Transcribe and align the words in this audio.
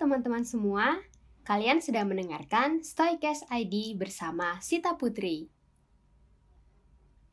teman-teman 0.00 0.48
semua, 0.48 0.96
kalian 1.44 1.84
sedang 1.84 2.08
mendengarkan 2.08 2.80
Stoicast 2.80 3.44
ID 3.52 4.00
bersama 4.00 4.56
Sita 4.64 4.96
Putri. 4.96 5.52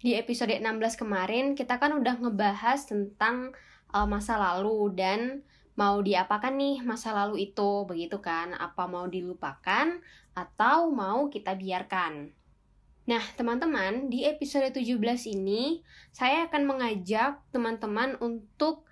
Di 0.04 0.20
episode 0.20 0.52
16 0.52 1.00
kemarin 1.00 1.56
kita 1.56 1.80
kan 1.80 1.96
udah 1.96 2.20
ngebahas 2.20 2.84
tentang 2.84 3.56
uh, 3.96 4.04
masa 4.04 4.36
lalu 4.36 4.92
dan 5.00 5.48
mau 5.80 6.04
diapakan 6.04 6.60
nih 6.60 6.84
masa 6.84 7.16
lalu 7.16 7.48
itu, 7.48 7.88
begitu 7.88 8.20
kan? 8.20 8.52
Apa 8.52 8.84
mau 8.84 9.08
dilupakan 9.08 10.04
atau 10.36 10.92
mau 10.92 11.32
kita 11.32 11.56
biarkan? 11.56 12.36
Nah, 13.08 13.24
teman-teman, 13.40 14.12
di 14.12 14.28
episode 14.28 14.76
17 14.76 14.92
ini 15.40 15.88
saya 16.12 16.52
akan 16.52 16.68
mengajak 16.68 17.40
teman-teman 17.56 18.20
untuk 18.20 18.84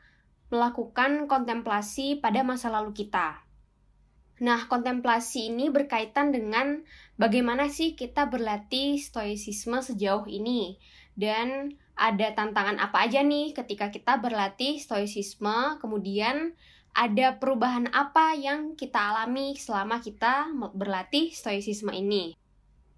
melakukan 0.48 1.28
kontemplasi 1.28 2.24
pada 2.24 2.40
masa 2.40 2.72
lalu 2.72 2.96
kita. 2.96 3.45
Nah, 4.44 4.68
kontemplasi 4.68 5.48
ini 5.48 5.72
berkaitan 5.72 6.36
dengan 6.36 6.84
bagaimana 7.16 7.72
sih 7.72 7.96
kita 7.96 8.28
berlatih 8.28 9.00
stoicisme 9.00 9.80
sejauh 9.80 10.28
ini 10.28 10.76
dan 11.16 11.80
ada 11.96 12.36
tantangan 12.36 12.76
apa 12.76 13.08
aja 13.08 13.24
nih 13.24 13.56
ketika 13.56 13.88
kita 13.88 14.20
berlatih 14.20 14.84
stoicisme, 14.84 15.80
kemudian 15.80 16.52
ada 16.92 17.40
perubahan 17.40 17.88
apa 17.96 18.36
yang 18.36 18.76
kita 18.76 19.00
alami 19.00 19.56
selama 19.56 20.04
kita 20.04 20.52
berlatih 20.76 21.32
stoicisme 21.32 21.96
ini. 21.96 22.36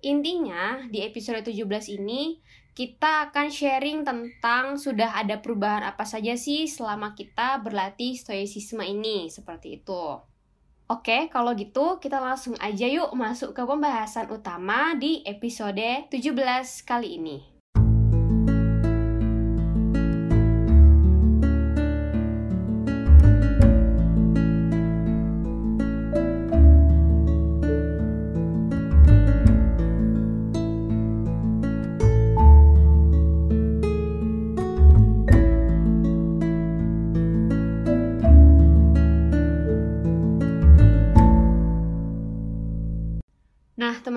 Intinya, 0.01 0.85
di 0.89 1.01
episode 1.05 1.45
17 1.45 1.97
ini 1.97 2.37
kita 2.77 3.29
akan 3.29 3.49
sharing 3.49 4.05
tentang 4.05 4.77
sudah 4.77 5.17
ada 5.17 5.41
perubahan 5.41 5.85
apa 5.85 6.05
saja 6.05 6.37
sih 6.37 6.69
selama 6.69 7.17
kita 7.17 7.61
berlatih 7.61 8.13
stoicisme 8.13 8.85
ini, 8.85 9.29
seperti 9.33 9.81
itu. 9.81 10.21
Oke, 10.87 11.27
kalau 11.27 11.51
gitu 11.51 11.99
kita 11.99 12.15
langsung 12.23 12.55
aja 12.63 12.87
yuk 12.87 13.11
masuk 13.11 13.51
ke 13.51 13.59
pembahasan 13.59 14.31
utama 14.31 14.95
di 14.95 15.19
episode 15.27 16.07
17 16.07 16.87
kali 16.87 17.19
ini. 17.19 17.56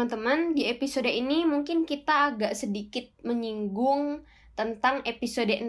Teman-teman, 0.01 0.57
di 0.57 0.65
episode 0.65 1.13
ini 1.13 1.45
mungkin 1.45 1.85
kita 1.85 2.33
agak 2.33 2.57
sedikit 2.57 3.05
menyinggung 3.21 4.25
tentang 4.57 5.05
episode 5.05 5.53
16 5.53 5.69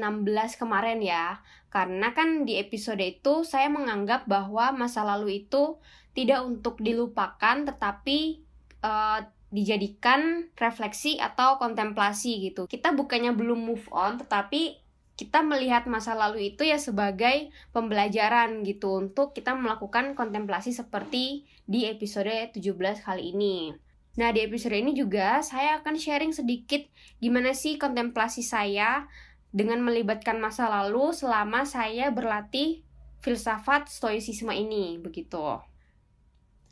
kemarin 0.55 1.03
ya. 1.03 1.43
Karena 1.67 2.15
kan 2.15 2.47
di 2.47 2.55
episode 2.55 3.03
itu 3.03 3.43
saya 3.43 3.67
menganggap 3.67 4.31
bahwa 4.31 4.71
masa 4.71 5.03
lalu 5.03 5.43
itu 5.43 5.83
tidak 6.15 6.47
untuk 6.47 6.79
dilupakan 6.79 7.67
tetapi 7.67 8.39
uh, 8.79 9.19
dijadikan 9.51 10.47
refleksi 10.55 11.19
atau 11.19 11.59
kontemplasi 11.59 12.47
gitu. 12.47 12.71
Kita 12.71 12.95
bukannya 12.95 13.35
belum 13.35 13.67
move 13.67 13.91
on 13.91 14.15
tetapi 14.15 14.79
kita 15.19 15.43
melihat 15.43 15.91
masa 15.91 16.15
lalu 16.15 16.55
itu 16.55 16.63
ya 16.63 16.79
sebagai 16.79 17.51
pembelajaran 17.75 18.63
gitu 18.63 18.95
untuk 18.95 19.35
kita 19.35 19.59
melakukan 19.59 20.15
kontemplasi 20.15 20.71
seperti 20.71 21.43
di 21.67 21.83
episode 21.91 22.31
17 22.55 22.63
kali 23.03 23.35
ini. 23.35 23.90
Nah, 24.19 24.35
di 24.35 24.43
episode 24.43 24.75
ini 24.75 24.91
juga 24.91 25.39
saya 25.39 25.79
akan 25.79 25.95
sharing 25.95 26.35
sedikit 26.35 26.83
gimana 27.23 27.55
sih 27.55 27.79
kontemplasi 27.79 28.43
saya 28.43 29.07
dengan 29.55 29.79
melibatkan 29.79 30.35
masa 30.39 30.67
lalu 30.67 31.15
selama 31.15 31.63
saya 31.63 32.11
berlatih 32.11 32.83
filsafat 33.23 33.87
stoicisme 33.87 34.51
ini, 34.51 34.99
begitu. 34.99 35.39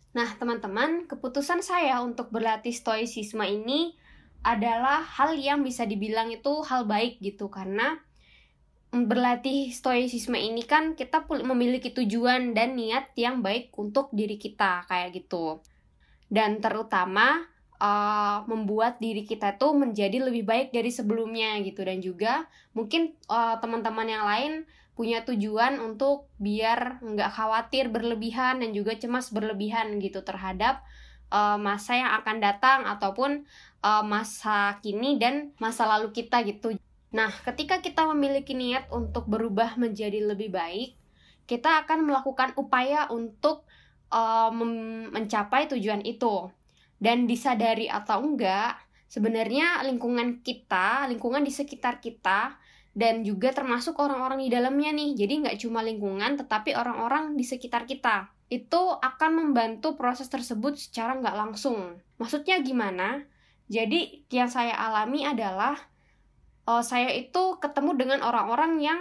Nah, 0.09 0.29
teman-teman, 0.35 1.07
keputusan 1.07 1.63
saya 1.63 2.01
untuk 2.03 2.33
berlatih 2.33 2.75
stoicisme 2.75 3.45
ini 3.45 3.95
adalah 4.43 5.03
hal 5.03 5.35
yang 5.35 5.63
bisa 5.63 5.83
dibilang 5.83 6.31
itu 6.31 6.63
hal 6.63 6.87
baik 6.87 7.19
gitu 7.23 7.51
karena 7.51 7.99
berlatih 8.89 9.69
stoicisme 9.69 10.33
ini 10.33 10.65
kan 10.65 10.97
kita 10.97 11.27
memiliki 11.45 11.93
tujuan 11.93 12.57
dan 12.57 12.73
niat 12.73 13.13
yang 13.13 13.45
baik 13.45 13.69
untuk 13.77 14.09
diri 14.09 14.41
kita 14.41 14.87
kayak 14.89 15.13
gitu 15.13 15.61
dan 16.29 16.61
terutama 16.61 17.45
uh, 17.81 18.45
membuat 18.45 19.01
diri 19.01 19.25
kita 19.25 19.57
tuh 19.57 19.73
menjadi 19.73 20.21
lebih 20.21 20.45
baik 20.45 20.69
dari 20.69 20.93
sebelumnya 20.93 21.57
gitu 21.65 21.81
dan 21.81 21.99
juga 21.99 22.45
mungkin 22.77 23.17
uh, 23.27 23.57
teman-teman 23.57 24.07
yang 24.07 24.25
lain 24.25 24.53
punya 24.93 25.23
tujuan 25.23 25.79
untuk 25.79 26.27
biar 26.43 26.99
nggak 26.99 27.31
khawatir 27.31 27.87
berlebihan 27.87 28.59
dan 28.59 28.75
juga 28.75 28.99
cemas 28.99 29.31
berlebihan 29.31 29.95
gitu 30.03 30.21
terhadap 30.27 30.83
uh, 31.31 31.55
masa 31.55 31.95
yang 31.95 32.11
akan 32.19 32.37
datang 32.43 32.79
ataupun 32.83 33.47
uh, 33.79 34.03
masa 34.03 34.77
kini 34.83 35.15
dan 35.15 35.55
masa 35.57 35.87
lalu 35.87 36.11
kita 36.11 36.43
gitu. 36.43 36.75
Nah, 37.09 37.31
ketika 37.47 37.81
kita 37.81 38.05
memiliki 38.13 38.53
niat 38.53 38.91
untuk 38.93 39.25
berubah 39.25 39.79
menjadi 39.79 40.21
lebih 40.21 40.53
baik, 40.53 40.93
kita 41.49 41.81
akan 41.85 42.05
melakukan 42.05 42.53
upaya 42.53 43.09
untuk 43.09 43.65
uh, 44.13 44.51
mencapai 45.13 45.69
tujuan 45.73 46.05
itu. 46.05 46.49
Dan 46.99 47.25
disadari 47.31 47.87
atau 47.87 48.19
enggak 48.19 48.75
sebenarnya 49.09 49.81
lingkungan 49.87 50.45
kita 50.45 51.09
lingkungan 51.09 51.41
di 51.41 51.49
sekitar 51.49 51.97
kita 51.97 52.59
dan 52.93 53.23
juga 53.23 53.55
termasuk 53.55 53.97
orang-orang 53.97 54.43
di 54.43 54.49
dalamnya 54.51 54.91
nih. 54.91 55.15
Jadi 55.15 55.33
nggak 55.45 55.57
cuma 55.63 55.79
lingkungan 55.79 56.35
tetapi 56.35 56.75
orang-orang 56.75 57.39
di 57.39 57.47
sekitar 57.47 57.87
kita. 57.87 58.29
Itu 58.51 58.97
akan 58.99 59.31
membantu 59.39 59.95
proses 59.95 60.27
tersebut 60.27 60.75
secara 60.75 61.15
nggak 61.17 61.37
langsung. 61.37 62.01
Maksudnya 62.19 62.59
gimana? 62.59 63.23
Jadi 63.69 64.25
yang 64.33 64.49
saya 64.49 64.73
alami 64.75 65.23
adalah 65.23 65.77
uh, 66.65 66.81
saya 66.81 67.13
itu 67.13 67.61
ketemu 67.61 67.95
dengan 67.95 68.19
orang-orang 68.25 68.81
yang 68.81 68.99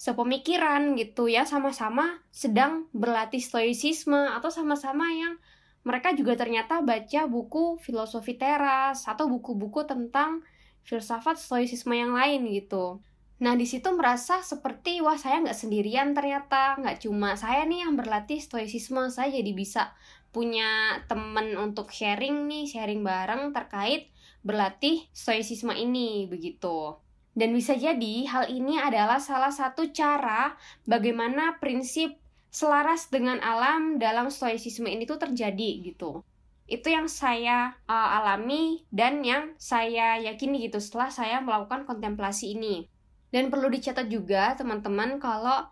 sepemikiran 0.00 0.96
gitu 0.96 1.28
ya 1.28 1.44
sama-sama 1.44 2.24
sedang 2.32 2.88
berlatih 2.96 3.44
stoicisme 3.44 4.16
atau 4.16 4.48
sama-sama 4.48 5.12
yang 5.12 5.36
mereka 5.84 6.16
juga 6.16 6.40
ternyata 6.40 6.80
baca 6.80 7.28
buku 7.28 7.76
filosofi 7.84 8.40
teras 8.40 9.04
atau 9.04 9.28
buku-buku 9.28 9.84
tentang 9.84 10.40
filsafat 10.88 11.36
stoicisme 11.36 11.92
yang 11.92 12.16
lain 12.16 12.48
gitu. 12.48 13.04
Nah 13.44 13.52
di 13.52 13.68
situ 13.68 13.92
merasa 13.92 14.40
seperti 14.40 15.04
wah 15.04 15.20
saya 15.20 15.44
nggak 15.44 15.60
sendirian 15.60 16.16
ternyata 16.16 16.80
nggak 16.80 17.04
cuma 17.04 17.36
saya 17.36 17.68
nih 17.68 17.84
yang 17.84 17.92
berlatih 17.92 18.40
stoicisme 18.40 19.04
saya 19.12 19.28
jadi 19.28 19.52
bisa 19.52 19.92
punya 20.32 20.96
temen 21.12 21.60
untuk 21.60 21.92
sharing 21.92 22.48
nih 22.48 22.64
sharing 22.72 23.04
bareng 23.04 23.52
terkait 23.52 24.08
berlatih 24.40 25.04
stoicisme 25.12 25.76
ini 25.76 26.24
begitu. 26.24 26.96
Dan 27.40 27.56
bisa 27.56 27.72
jadi 27.72 28.28
hal 28.28 28.52
ini 28.52 28.76
adalah 28.76 29.16
salah 29.16 29.48
satu 29.48 29.88
cara 29.96 30.60
bagaimana 30.84 31.56
prinsip 31.56 32.20
selaras 32.52 33.08
dengan 33.08 33.40
alam 33.40 33.96
dalam 33.96 34.28
stoicisme 34.28 34.84
ini 34.84 35.08
tuh 35.08 35.16
terjadi 35.16 35.80
gitu. 35.80 36.20
Itu 36.68 36.92
yang 36.92 37.08
saya 37.08 37.80
uh, 37.88 38.08
alami 38.20 38.84
dan 38.92 39.24
yang 39.24 39.56
saya 39.56 40.20
yakini 40.20 40.68
gitu 40.68 40.84
setelah 40.84 41.08
saya 41.08 41.40
melakukan 41.40 41.88
kontemplasi 41.88 42.52
ini. 42.52 42.84
Dan 43.32 43.48
perlu 43.48 43.72
dicatat 43.72 44.12
juga 44.12 44.52
teman-teman 44.60 45.16
kalau 45.16 45.64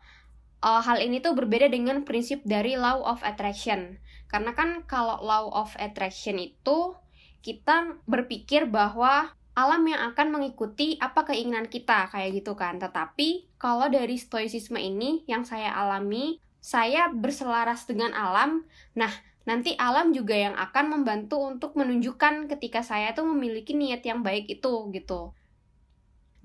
uh, 0.64 0.80
hal 0.80 1.04
ini 1.04 1.20
tuh 1.20 1.36
berbeda 1.36 1.68
dengan 1.68 2.00
prinsip 2.08 2.40
dari 2.48 2.80
law 2.80 3.04
of 3.04 3.20
attraction. 3.20 4.00
Karena 4.32 4.56
kan 4.56 4.88
kalau 4.88 5.21
law 5.21 5.53
of 5.53 5.76
attraction 5.76 6.41
itu 6.41 6.97
kita 7.44 8.00
berpikir 8.09 8.64
bahwa 8.64 9.36
alam 9.59 9.83
yang 9.91 10.15
akan 10.15 10.39
mengikuti 10.39 10.95
apa 11.03 11.27
keinginan 11.27 11.66
kita 11.66 12.07
kayak 12.15 12.39
gitu 12.39 12.55
kan. 12.55 12.78
Tetapi 12.78 13.59
kalau 13.59 13.91
dari 13.91 14.15
stoicisme 14.15 14.78
ini 14.78 15.27
yang 15.27 15.43
saya 15.43 15.75
alami, 15.75 16.39
saya 16.63 17.10
berselaras 17.10 17.91
dengan 17.91 18.15
alam. 18.15 18.63
Nah, 18.95 19.10
nanti 19.43 19.75
alam 19.75 20.15
juga 20.15 20.39
yang 20.39 20.55
akan 20.55 20.95
membantu 20.95 21.43
untuk 21.43 21.75
menunjukkan 21.75 22.47
ketika 22.55 22.87
saya 22.87 23.19
tuh 23.19 23.27
memiliki 23.27 23.75
niat 23.75 24.07
yang 24.07 24.22
baik 24.22 24.47
itu 24.47 24.95
gitu. 24.95 25.34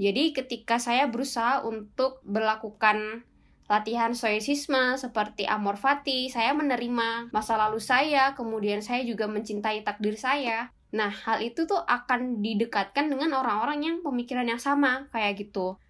Jadi 0.01 0.33
ketika 0.33 0.81
saya 0.81 1.05
berusaha 1.05 1.61
untuk 1.61 2.17
berlakukan 2.25 3.29
latihan 3.69 4.17
stoicisme 4.17 4.97
seperti 4.97 5.45
amor 5.45 5.77
fati, 5.77 6.33
saya 6.33 6.57
menerima 6.57 7.29
masa 7.29 7.61
lalu 7.61 7.77
saya, 7.77 8.33
kemudian 8.33 8.81
saya 8.81 9.05
juga 9.05 9.29
mencintai 9.29 9.85
takdir 9.85 10.17
saya. 10.17 10.73
Nah, 10.93 11.09
hal 11.09 11.41
itu 11.41 11.65
tuh 11.65 11.81
akan 11.81 12.45
didekatkan 12.45 13.09
dengan 13.09 13.33
orang-orang 13.33 13.81
yang 13.81 13.97
pemikiran 14.05 14.45
yang 14.45 14.61
sama, 14.61 15.09
kayak 15.09 15.41
gitu. 15.41 15.81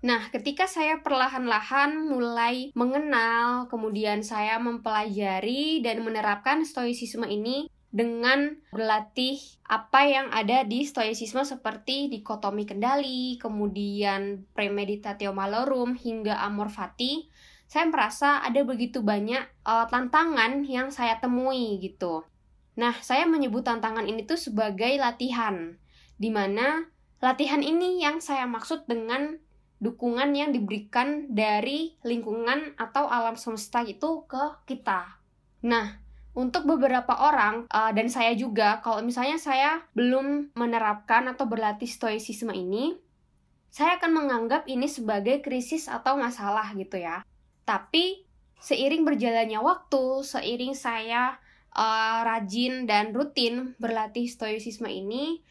Nah, 0.00 0.32
ketika 0.34 0.66
saya 0.66 0.98
perlahan-lahan 1.04 2.10
mulai 2.10 2.74
mengenal, 2.74 3.70
kemudian 3.70 4.26
saya 4.26 4.58
mempelajari 4.58 5.84
dan 5.84 6.02
menerapkan 6.02 6.66
stoicisme 6.66 7.28
ini 7.28 7.70
dengan 7.90 8.54
berlatih 8.70 9.38
apa 9.66 10.06
yang 10.06 10.26
ada 10.30 10.62
di 10.62 10.86
stoicisme 10.86 11.42
seperti 11.42 12.08
dikotomi 12.08 12.64
kendali, 12.64 13.36
kemudian 13.36 14.46
premeditatio 14.56 15.36
malorum 15.36 15.98
hingga 15.98 16.38
amor 16.48 16.70
fati, 16.72 17.28
saya 17.70 17.86
merasa 17.86 18.42
ada 18.42 18.62
begitu 18.66 19.04
banyak 19.04 19.42
uh, 19.62 19.86
tantangan 19.86 20.66
yang 20.66 20.90
saya 20.90 21.22
temui 21.22 21.78
gitu. 21.78 22.26
Nah, 22.78 22.94
saya 23.02 23.26
menyebut 23.26 23.66
tantangan 23.66 24.06
ini 24.06 24.22
tuh 24.22 24.38
sebagai 24.38 24.94
latihan, 25.00 25.74
di 26.20 26.30
mana 26.30 26.86
latihan 27.18 27.64
ini 27.64 27.98
yang 28.02 28.22
saya 28.22 28.46
maksud 28.46 28.86
dengan 28.86 29.40
dukungan 29.80 30.36
yang 30.36 30.52
diberikan 30.52 31.32
dari 31.32 31.96
lingkungan 32.04 32.76
atau 32.76 33.08
alam 33.08 33.34
semesta 33.34 33.80
itu 33.80 34.28
ke 34.28 34.68
kita. 34.68 35.18
Nah, 35.64 35.98
untuk 36.36 36.68
beberapa 36.68 37.16
orang 37.16 37.66
uh, 37.72 37.90
dan 37.90 38.06
saya 38.06 38.36
juga, 38.36 38.78
kalau 38.84 39.02
misalnya 39.02 39.40
saya 39.40 39.82
belum 39.96 40.54
menerapkan 40.54 41.26
atau 41.32 41.48
berlatih 41.48 41.88
stoicisme 41.88 42.52
ini, 42.54 42.94
saya 43.72 43.98
akan 43.98 44.24
menganggap 44.24 44.68
ini 44.70 44.86
sebagai 44.86 45.42
krisis 45.42 45.88
atau 45.90 46.14
masalah 46.20 46.70
gitu 46.76 47.00
ya. 47.00 47.26
Tapi 47.64 48.26
seiring 48.60 49.02
berjalannya 49.02 49.58
waktu, 49.58 50.22
seiring 50.22 50.76
saya 50.76 51.40
uh, 51.74 52.20
rajin 52.26 52.86
dan 52.86 53.14
rutin 53.14 53.74
berlatih 53.78 54.26
stoicisme 54.26 54.86
ini, 54.86 55.42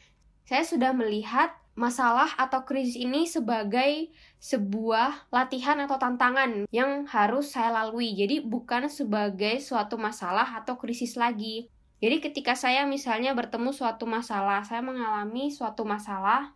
saya 0.48 0.66
sudah 0.66 0.92
melihat 0.98 1.54
masalah 1.80 2.36
atau 2.36 2.68
krisis 2.68 3.00
ini 3.00 3.24
sebagai 3.24 4.12
sebuah 4.44 5.32
latihan 5.32 5.80
atau 5.80 5.96
tantangan 5.96 6.68
yang 6.76 7.08
harus 7.08 7.56
saya 7.56 7.72
lalui. 7.72 8.12
Jadi 8.20 8.44
bukan 8.44 8.92
sebagai 8.92 9.64
suatu 9.64 9.96
masalah 9.96 10.60
atau 10.60 10.76
krisis 10.76 11.16
lagi. 11.16 11.72
Jadi 12.04 12.20
ketika 12.20 12.56
saya 12.56 12.84
misalnya 12.84 13.32
bertemu 13.32 13.72
suatu 13.72 14.04
masalah, 14.04 14.64
saya 14.64 14.84
mengalami 14.84 15.52
suatu 15.52 15.84
masalah, 15.88 16.52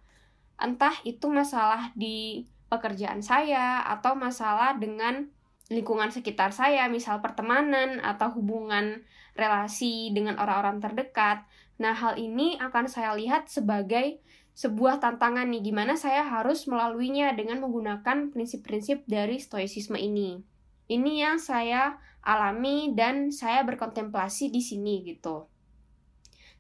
entah 0.60 0.96
itu 1.08 1.28
masalah 1.32 1.92
di 1.96 2.48
pekerjaan 2.72 3.20
saya 3.24 3.84
atau 3.86 4.16
masalah 4.16 4.76
dengan 4.80 5.32
lingkungan 5.72 6.12
sekitar 6.12 6.52
saya, 6.52 6.92
misal 6.92 7.24
pertemanan 7.24 8.04
atau 8.04 8.34
hubungan 8.36 9.04
relasi 9.38 10.12
dengan 10.12 10.36
orang-orang 10.42 10.84
terdekat. 10.84 11.48
Nah, 11.80 11.96
hal 11.96 12.20
ini 12.20 12.60
akan 12.60 12.86
saya 12.92 13.16
lihat 13.16 13.48
sebagai 13.48 14.20
sebuah 14.54 15.02
tantangan 15.02 15.50
nih 15.50 15.74
gimana 15.74 15.98
saya 15.98 16.22
harus 16.22 16.70
melaluinya 16.70 17.34
dengan 17.34 17.58
menggunakan 17.66 18.30
prinsip-prinsip 18.30 19.02
dari 19.10 19.42
stoicisme 19.42 19.98
ini. 19.98 20.46
Ini 20.86 21.12
yang 21.26 21.38
saya 21.42 21.98
alami 22.22 22.94
dan 22.94 23.34
saya 23.34 23.66
berkontemplasi 23.66 24.54
di 24.54 24.62
sini 24.62 25.02
gitu. 25.10 25.50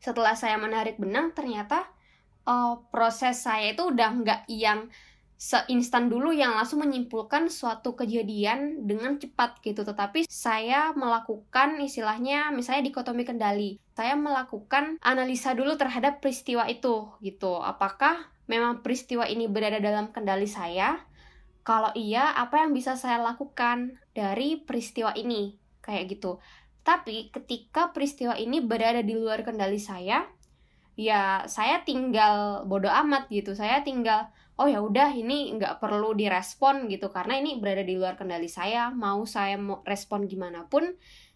Setelah 0.01 0.33
saya 0.33 0.57
menarik 0.57 0.97
benang 0.97 1.37
ternyata 1.37 1.85
uh, 2.49 2.81
proses 2.89 3.45
saya 3.45 3.71
itu 3.71 3.93
udah 3.93 4.09
nggak 4.09 4.41
yang 4.49 4.89
seinstan 5.43 6.07
dulu 6.07 6.31
yang 6.31 6.55
langsung 6.55 6.79
menyimpulkan 6.87 7.51
suatu 7.51 7.99
kejadian 7.99 8.87
dengan 8.87 9.19
cepat 9.19 9.59
gitu. 9.59 9.83
Tetapi 9.83 10.23
saya 10.31 10.95
melakukan 10.95 11.83
istilahnya 11.83 12.55
misalnya 12.55 12.87
dikotomi 12.87 13.27
kendali 13.27 13.83
saya 13.93 14.17
melakukan 14.17 14.97
analisa 15.05 15.53
dulu 15.53 15.77
terhadap 15.77 16.17
peristiwa 16.17 16.65
itu 16.65 17.13
gitu. 17.21 17.61
Apakah 17.61 18.33
memang 18.49 18.81
peristiwa 18.81 19.29
ini 19.29 19.45
berada 19.45 19.77
dalam 19.77 20.09
kendali 20.09 20.49
saya? 20.49 20.97
Kalau 21.63 21.93
iya 21.95 22.33
apa 22.35 22.65
yang 22.65 22.73
bisa 22.73 22.97
saya 22.97 23.21
lakukan 23.21 24.01
dari 24.17 24.59
peristiwa 24.59 25.13
ini? 25.13 25.55
Kayak 25.85 26.17
gitu. 26.17 26.41
Tapi 26.81 27.31
ketika 27.31 27.93
peristiwa 27.93 28.35
ini 28.35 28.59
berada 28.59 28.99
di 29.05 29.15
luar 29.15 29.45
kendali 29.45 29.79
saya 29.79 30.25
ya 30.93 31.45
saya 31.49 31.85
tinggal 31.85 32.65
bodoh 32.65 32.91
amat 33.05 33.29
gitu. 33.29 33.53
Saya 33.53 33.85
tinggal 33.85 34.33
oh 34.57 34.67
ya 34.69 34.79
udah 34.85 35.09
ini 35.17 35.53
nggak 35.57 35.81
perlu 35.81 36.13
direspon 36.13 36.85
gitu. 36.89 37.09
Karena 37.09 37.39
ini 37.39 37.57
berada 37.57 37.81
di 37.81 37.97
luar 37.97 38.13
kendali 38.13 38.49
saya. 38.49 38.93
Mau 38.93 39.25
saya 39.25 39.57
mau 39.57 39.81
respon 39.85 40.29
gimana 40.29 40.69
pun 40.69 40.93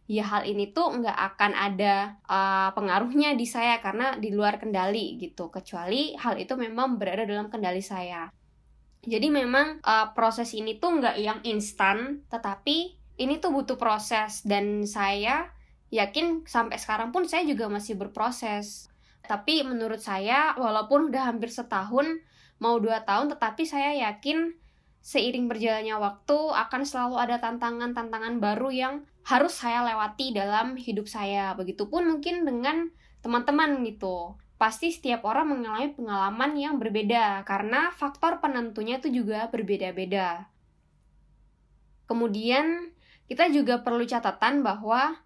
ya 0.07 0.23
hal 0.23 0.47
ini 0.47 0.71
tuh 0.71 1.03
nggak 1.03 1.17
akan 1.35 1.51
ada 1.51 2.15
uh, 2.29 2.69
pengaruhnya 2.77 3.33
di 3.33 3.47
saya. 3.49 3.81
Karena 3.81 4.15
di 4.17 4.29
luar 4.29 4.61
kendali 4.61 5.17
gitu. 5.17 5.49
Kecuali 5.49 6.13
hal 6.17 6.37
itu 6.37 6.53
memang 6.53 7.01
berada 7.01 7.25
dalam 7.25 7.49
kendali 7.49 7.81
saya. 7.81 8.29
Jadi 9.07 9.27
memang 9.31 9.79
uh, 9.81 10.11
proses 10.13 10.51
ini 10.53 10.77
tuh 10.77 11.01
nggak 11.01 11.15
yang 11.17 11.39
instan. 11.41 12.21
Tetapi 12.29 12.77
ini 13.17 13.41
tuh 13.41 13.49
butuh 13.49 13.81
proses. 13.81 14.45
Dan 14.45 14.85
saya 14.85 15.49
yakin 15.89 16.43
sampai 16.45 16.77
sekarang 16.77 17.09
pun 17.09 17.25
saya 17.25 17.47
juga 17.49 17.65
masih 17.65 17.97
berproses. 17.97 18.91
Tapi 19.27 19.65
menurut 19.65 19.99
saya 19.99 20.55
walaupun 20.55 21.11
udah 21.11 21.27
hampir 21.27 21.51
setahun 21.51 22.23
mau 22.57 22.81
dua 22.81 23.05
tahun 23.05 23.33
tetapi 23.33 23.63
saya 23.65 23.93
yakin 24.09 24.53
seiring 25.07 25.47
berjalannya 25.47 25.95
waktu 25.95 26.37
akan 26.51 26.81
selalu 26.83 27.15
ada 27.15 27.39
tantangan-tantangan 27.39 28.43
baru 28.43 28.69
yang 28.73 28.93
harus 29.23 29.55
saya 29.55 29.83
lewati 29.87 30.35
dalam 30.35 30.75
hidup 30.75 31.07
saya. 31.07 31.55
Begitupun 31.55 32.07
mungkin 32.07 32.43
dengan 32.43 32.91
teman-teman 33.23 33.83
gitu. 33.87 34.35
Pasti 34.57 34.89
setiap 34.89 35.23
orang 35.23 35.53
mengalami 35.53 35.93
pengalaman 35.93 36.51
yang 36.57 36.75
berbeda 36.81 37.45
karena 37.45 37.93
faktor 37.93 38.41
penentunya 38.41 38.97
itu 38.97 39.07
juga 39.21 39.47
berbeda-beda. 39.47 40.49
Kemudian 42.09 42.91
kita 43.31 43.51
juga 43.51 43.83
perlu 43.83 44.07
catatan 44.07 44.63
bahwa 44.63 45.23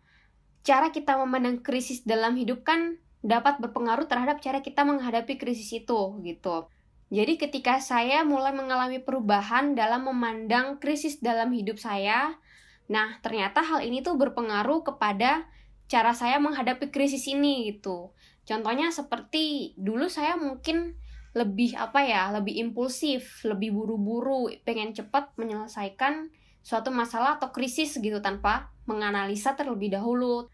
cara 0.62 0.90
kita 0.94 1.18
memandang 1.22 1.62
krisis 1.62 2.06
dalam 2.06 2.38
hidup 2.38 2.66
kan 2.66 3.02
dapat 3.22 3.62
berpengaruh 3.62 4.10
terhadap 4.10 4.42
cara 4.42 4.62
kita 4.66 4.82
menghadapi 4.82 5.38
krisis 5.38 5.70
itu 5.74 6.22
gitu. 6.26 6.70
Jadi 7.12 7.36
ketika 7.36 7.84
saya 7.84 8.24
mulai 8.24 8.56
mengalami 8.56 9.04
perubahan 9.04 9.76
dalam 9.76 10.08
memandang 10.08 10.80
krisis 10.80 11.20
dalam 11.20 11.52
hidup 11.52 11.76
saya, 11.76 12.40
nah 12.88 13.20
ternyata 13.20 13.60
hal 13.60 13.84
ini 13.84 14.00
tuh 14.00 14.16
berpengaruh 14.16 14.88
kepada 14.88 15.44
cara 15.92 16.16
saya 16.16 16.40
menghadapi 16.40 16.88
krisis 16.88 17.28
ini 17.28 17.68
gitu. 17.68 18.16
Contohnya 18.48 18.96
seperti 18.96 19.76
dulu 19.76 20.08
saya 20.08 20.40
mungkin 20.40 20.96
lebih 21.36 21.76
apa 21.76 22.00
ya, 22.00 22.32
lebih 22.32 22.56
impulsif, 22.64 23.44
lebih 23.44 23.76
buru-buru, 23.76 24.48
pengen 24.64 24.96
cepat 24.96 25.36
menyelesaikan 25.36 26.32
suatu 26.64 26.96
masalah 26.96 27.36
atau 27.36 27.52
krisis 27.52 28.00
gitu 28.00 28.24
tanpa 28.24 28.72
menganalisa 28.88 29.60
terlebih 29.60 29.92
dahulu. 29.92 30.48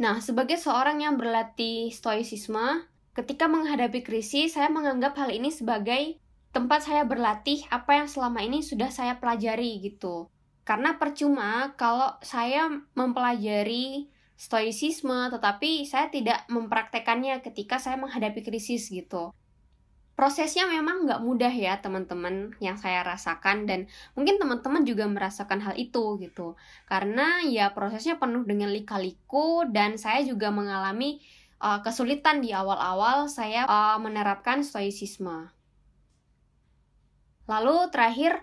Nah, 0.00 0.24
sebagai 0.24 0.56
seorang 0.56 1.04
yang 1.04 1.20
berlatih 1.20 1.92
stoicisme, 1.92 2.88
Ketika 3.12 3.44
menghadapi 3.44 4.00
krisis, 4.00 4.56
saya 4.56 4.72
menganggap 4.72 5.12
hal 5.20 5.28
ini 5.28 5.52
sebagai 5.52 6.16
tempat 6.48 6.88
saya 6.88 7.04
berlatih 7.04 7.60
apa 7.68 8.00
yang 8.00 8.08
selama 8.08 8.40
ini 8.40 8.64
sudah 8.64 8.88
saya 8.88 9.20
pelajari 9.20 9.84
gitu. 9.84 10.32
Karena 10.64 10.96
percuma 10.96 11.76
kalau 11.76 12.16
saya 12.24 12.72
mempelajari 12.96 14.08
stoicisme 14.40 15.28
tetapi 15.28 15.84
saya 15.84 16.08
tidak 16.08 16.48
mempraktekannya 16.48 17.44
ketika 17.44 17.76
saya 17.76 18.00
menghadapi 18.00 18.40
krisis 18.40 18.88
gitu. 18.88 19.36
Prosesnya 20.12 20.68
memang 20.68 21.04
nggak 21.04 21.20
mudah 21.20 21.52
ya 21.52 21.80
teman-teman 21.84 22.56
yang 22.64 22.80
saya 22.80 23.04
rasakan 23.04 23.68
dan 23.68 23.92
mungkin 24.16 24.40
teman-teman 24.40 24.88
juga 24.88 25.04
merasakan 25.04 25.60
hal 25.60 25.74
itu 25.76 26.16
gitu. 26.16 26.56
Karena 26.88 27.44
ya 27.44 27.76
prosesnya 27.76 28.16
penuh 28.16 28.44
dengan 28.48 28.72
lika-liku 28.72 29.68
dan 29.68 30.00
saya 30.00 30.24
juga 30.24 30.48
mengalami 30.48 31.20
uh, 31.62 31.80
kesulitan 31.80 32.42
di 32.42 32.50
awal-awal 32.50 33.30
saya 33.30 33.64
uh, 33.70 33.96
menerapkan 34.02 34.66
stoicisme. 34.66 35.48
Lalu 37.46 37.88
terakhir, 37.94 38.42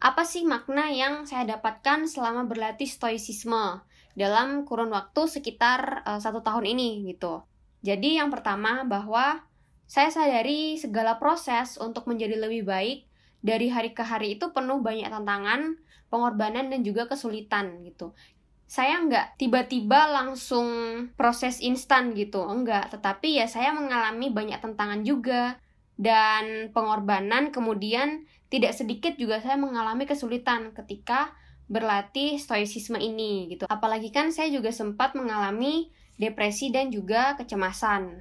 apa 0.00 0.24
sih 0.24 0.48
makna 0.48 0.88
yang 0.88 1.28
saya 1.28 1.44
dapatkan 1.56 2.08
selama 2.08 2.48
berlatih 2.48 2.88
stoicisme 2.88 3.84
dalam 4.16 4.64
kurun 4.64 4.90
waktu 4.90 5.28
sekitar 5.28 6.02
uh, 6.08 6.20
satu 6.20 6.40
tahun 6.40 6.64
ini 6.64 7.04
gitu. 7.12 7.44
Jadi 7.84 8.16
yang 8.16 8.32
pertama 8.32 8.82
bahwa 8.88 9.44
saya 9.84 10.08
sadari 10.08 10.80
segala 10.80 11.20
proses 11.20 11.76
untuk 11.76 12.08
menjadi 12.08 12.40
lebih 12.40 12.64
baik 12.64 13.04
dari 13.44 13.68
hari 13.68 13.92
ke 13.92 14.00
hari 14.00 14.40
itu 14.40 14.48
penuh 14.56 14.80
banyak 14.80 15.04
tantangan, 15.12 15.76
pengorbanan 16.08 16.72
dan 16.72 16.80
juga 16.80 17.04
kesulitan 17.04 17.84
gitu 17.84 18.16
saya 18.64 18.98
nggak 19.04 19.38
tiba-tiba 19.38 20.10
langsung 20.10 20.68
proses 21.14 21.60
instan 21.60 22.16
gitu, 22.16 22.42
enggak. 22.44 22.90
Tetapi 22.90 23.38
ya 23.38 23.46
saya 23.46 23.70
mengalami 23.76 24.32
banyak 24.32 24.58
tantangan 24.58 25.04
juga 25.04 25.60
dan 26.00 26.72
pengorbanan. 26.74 27.52
Kemudian 27.52 28.24
tidak 28.48 28.74
sedikit 28.74 29.14
juga 29.20 29.38
saya 29.44 29.54
mengalami 29.60 30.08
kesulitan 30.08 30.72
ketika 30.72 31.36
berlatih 31.68 32.36
stoicisme 32.40 32.96
ini 33.00 33.52
gitu. 33.52 33.64
Apalagi 33.68 34.12
kan 34.12 34.32
saya 34.32 34.52
juga 34.52 34.72
sempat 34.72 35.16
mengalami 35.16 35.92
depresi 36.20 36.68
dan 36.72 36.92
juga 36.92 37.36
kecemasan. 37.40 38.20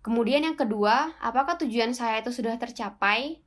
Kemudian 0.00 0.46
yang 0.46 0.54
kedua, 0.54 1.18
apakah 1.18 1.58
tujuan 1.58 1.90
saya 1.90 2.22
itu 2.22 2.30
sudah 2.30 2.54
tercapai? 2.62 3.42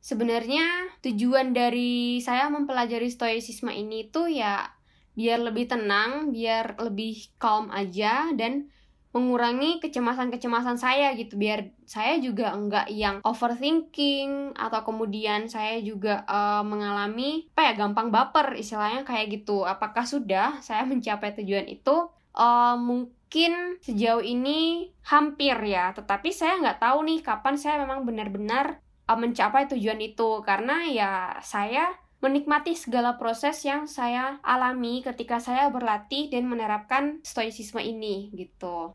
sebenarnya 0.00 0.64
tujuan 1.04 1.52
dari 1.52 2.18
saya 2.24 2.48
mempelajari 2.48 3.12
stoicisme 3.12 3.68
ini 3.68 4.08
tuh 4.08 4.32
ya 4.32 4.79
biar 5.18 5.38
lebih 5.42 5.66
tenang, 5.68 6.30
biar 6.30 6.78
lebih 6.78 7.30
calm 7.36 7.68
aja 7.70 8.30
dan 8.34 8.70
mengurangi 9.10 9.82
kecemasan-kecemasan 9.82 10.78
saya 10.78 11.10
gitu. 11.18 11.34
Biar 11.34 11.74
saya 11.82 12.22
juga 12.22 12.54
enggak 12.54 12.86
yang 12.94 13.18
overthinking 13.26 14.54
atau 14.54 14.80
kemudian 14.86 15.50
saya 15.50 15.82
juga 15.82 16.22
uh, 16.30 16.62
mengalami 16.62 17.50
apa 17.54 17.62
ya 17.70 17.72
gampang 17.74 18.14
baper 18.14 18.54
istilahnya 18.54 19.02
kayak 19.02 19.42
gitu. 19.42 19.66
Apakah 19.66 20.06
sudah 20.06 20.62
saya 20.62 20.86
mencapai 20.86 21.34
tujuan 21.42 21.66
itu? 21.66 22.06
Uh, 22.30 22.78
mungkin 22.78 23.82
sejauh 23.82 24.22
ini 24.22 24.94
hampir 25.02 25.58
ya. 25.66 25.90
Tetapi 25.90 26.30
saya 26.30 26.62
nggak 26.62 26.78
tahu 26.78 27.02
nih 27.02 27.18
kapan 27.26 27.58
saya 27.58 27.82
memang 27.82 28.06
benar-benar 28.06 28.78
uh, 29.10 29.18
mencapai 29.18 29.66
tujuan 29.74 29.98
itu. 29.98 30.38
Karena 30.46 30.86
ya 30.86 31.12
saya 31.42 31.90
menikmati 32.20 32.76
segala 32.76 33.16
proses 33.16 33.64
yang 33.64 33.88
saya 33.88 34.38
alami 34.44 35.00
ketika 35.00 35.40
saya 35.40 35.72
berlatih 35.72 36.28
dan 36.28 36.46
menerapkan 36.46 37.24
stoicisme 37.24 37.80
ini 37.80 38.28
gitu. 38.36 38.92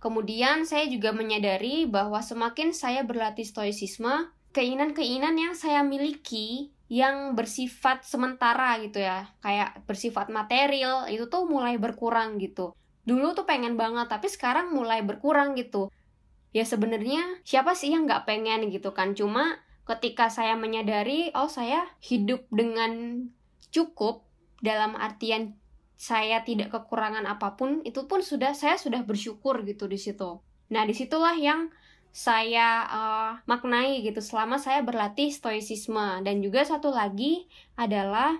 Kemudian 0.00 0.68
saya 0.68 0.84
juga 0.84 1.16
menyadari 1.16 1.88
bahwa 1.88 2.20
semakin 2.20 2.76
saya 2.76 3.04
berlatih 3.08 3.44
stoicisme, 3.48 4.28
keinginan-keinginan 4.52 5.32
yang 5.36 5.54
saya 5.56 5.80
miliki 5.80 6.76
yang 6.92 7.32
bersifat 7.32 8.04
sementara 8.04 8.76
gitu 8.84 9.00
ya, 9.00 9.32
kayak 9.40 9.80
bersifat 9.88 10.28
material 10.28 11.08
itu 11.08 11.24
tuh 11.32 11.48
mulai 11.48 11.80
berkurang 11.80 12.36
gitu. 12.36 12.76
Dulu 13.08 13.32
tuh 13.32 13.48
pengen 13.48 13.80
banget, 13.80 14.12
tapi 14.12 14.28
sekarang 14.28 14.76
mulai 14.76 15.00
berkurang 15.00 15.56
gitu. 15.56 15.88
Ya 16.52 16.68
sebenarnya 16.68 17.40
siapa 17.42 17.72
sih 17.72 17.88
yang 17.92 18.04
nggak 18.04 18.28
pengen 18.28 18.68
gitu 18.68 18.92
kan? 18.92 19.16
Cuma 19.16 19.63
ketika 19.84 20.32
saya 20.32 20.56
menyadari, 20.56 21.32
oh 21.36 21.48
saya 21.48 21.84
hidup 22.00 22.48
dengan 22.48 23.24
cukup 23.68 24.24
dalam 24.64 24.96
artian 24.96 25.60
saya 25.94 26.42
tidak 26.42 26.74
kekurangan 26.74 27.24
apa 27.24 27.54
pun 27.54 27.80
itu 27.86 28.04
pun 28.10 28.20
sudah 28.20 28.52
saya 28.52 28.74
sudah 28.76 29.06
bersyukur 29.06 29.62
gitu 29.62 29.86
di 29.86 29.96
situ. 30.00 30.42
Nah 30.72 30.82
di 30.88 30.92
situlah 30.96 31.36
yang 31.38 31.70
saya 32.14 32.86
uh, 32.86 33.30
maknai 33.50 34.06
gitu. 34.06 34.22
Selama 34.22 34.62
saya 34.62 34.86
berlatih 34.86 35.34
stoicisme. 35.34 36.22
Dan 36.22 36.38
juga 36.38 36.62
satu 36.62 36.94
lagi 36.94 37.50
adalah 37.74 38.38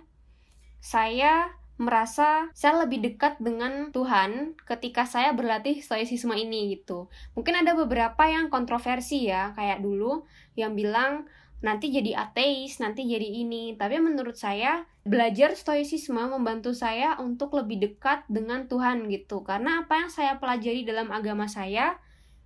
saya 0.79 1.51
merasa 1.75 2.47
saya 2.55 2.87
lebih 2.87 3.03
dekat 3.03 3.43
dengan 3.43 3.91
Tuhan 3.91 4.55
ketika 4.63 5.11
saya 5.11 5.35
berlatih 5.35 5.83
stoicisme 5.83 6.31
ini 6.31 6.79
gitu. 6.79 7.11
Mungkin 7.35 7.67
ada 7.67 7.75
beberapa 7.75 8.31
yang 8.31 8.47
kontroversi 8.47 9.27
ya, 9.27 9.51
kayak 9.59 9.83
dulu 9.83 10.23
yang 10.55 10.79
bilang 10.79 11.27
nanti 11.65 11.91
jadi 11.91 12.31
ateis, 12.31 12.79
nanti 12.79 13.09
jadi 13.09 13.27
ini. 13.27 13.75
Tapi 13.75 13.99
menurut 13.99 14.39
saya 14.39 14.87
belajar 15.03 15.59
stoicisme 15.59 16.21
membantu 16.31 16.71
saya 16.77 17.19
untuk 17.19 17.57
lebih 17.59 17.83
dekat 17.83 18.23
dengan 18.31 18.71
Tuhan 18.71 19.11
gitu. 19.11 19.43
Karena 19.43 19.83
apa 19.83 20.07
yang 20.07 20.11
saya 20.15 20.39
pelajari 20.39 20.87
dalam 20.87 21.11
agama 21.11 21.51
saya 21.51 21.99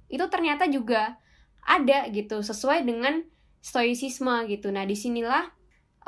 itu 0.08 0.24
ternyata 0.32 0.64
juga 0.72 1.20
ada 1.68 2.08
gitu 2.08 2.40
sesuai 2.40 2.88
dengan 2.88 3.28
stoicisme 3.60 4.48
gitu. 4.48 4.72
Nah, 4.72 4.88
di 4.88 4.96
sinilah 4.96 5.52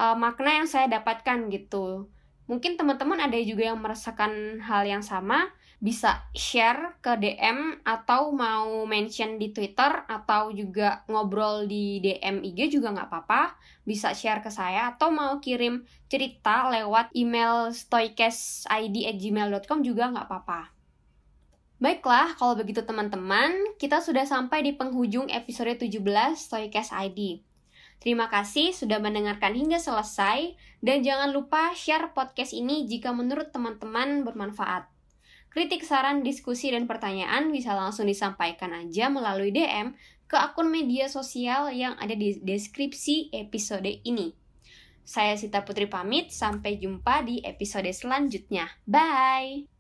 uh, 0.01 0.17
makna 0.17 0.65
yang 0.65 0.69
saya 0.71 0.89
dapatkan 0.89 1.53
gitu. 1.53 2.09
Mungkin 2.51 2.75
teman-teman 2.75 3.23
ada 3.23 3.39
juga 3.39 3.71
yang 3.71 3.79
merasakan 3.79 4.59
hal 4.59 4.83
yang 4.83 5.07
sama 5.07 5.55
bisa 5.79 6.27
share 6.35 6.99
ke 7.01 7.17
DM 7.17 7.81
atau 7.87 8.35
mau 8.37 8.85
mention 8.91 9.39
di 9.39 9.55
Twitter 9.55 10.03
atau 10.11 10.51
juga 10.53 11.07
ngobrol 11.07 11.71
di 11.71 12.03
DM 12.03 12.43
IG 12.45 12.77
juga 12.77 12.93
nggak 12.93 13.09
apa-apa 13.09 13.57
bisa 13.87 14.13
share 14.13 14.45
ke 14.45 14.53
saya 14.53 14.93
atau 14.93 15.09
mau 15.09 15.41
kirim 15.41 15.81
cerita 16.11 16.69
lewat 16.69 17.17
email 17.17 17.73
stoicasid@gmail.com 17.73 19.81
juga 19.81 20.13
nggak 20.13 20.29
apa-apa 20.29 20.77
Baiklah, 21.81 22.37
kalau 22.37 22.61
begitu 22.61 22.85
teman-teman, 22.85 23.57
kita 23.81 24.05
sudah 24.05 24.29
sampai 24.29 24.61
di 24.61 24.77
penghujung 24.77 25.33
episode 25.33 25.81
17 25.81 25.97
Stoicast 26.37 26.93
ID. 26.93 27.41
Terima 28.01 28.33
kasih 28.33 28.73
sudah 28.73 28.97
mendengarkan 28.97 29.53
hingga 29.53 29.77
selesai, 29.77 30.57
dan 30.81 31.05
jangan 31.05 31.37
lupa 31.37 31.77
share 31.77 32.17
podcast 32.17 32.57
ini 32.57 32.89
jika 32.89 33.13
menurut 33.13 33.53
teman-teman 33.53 34.25
bermanfaat. 34.25 34.89
Kritik, 35.53 35.85
saran, 35.85 36.25
diskusi, 36.25 36.73
dan 36.73 36.89
pertanyaan 36.89 37.53
bisa 37.53 37.77
langsung 37.77 38.09
disampaikan 38.09 38.73
aja 38.73 39.13
melalui 39.13 39.53
DM 39.53 39.93
ke 40.31 40.39
akun 40.39 40.73
media 40.73 41.13
sosial 41.13 41.69
yang 41.75 41.99
ada 42.01 42.17
di 42.17 42.41
deskripsi 42.41 43.37
episode 43.37 43.91
ini. 44.07 44.33
Saya 45.05 45.35
Sita 45.35 45.67
Putri 45.67 45.91
pamit, 45.91 46.31
sampai 46.31 46.79
jumpa 46.79 47.27
di 47.27 47.43
episode 47.43 47.91
selanjutnya. 47.91 48.71
Bye! 48.87 49.80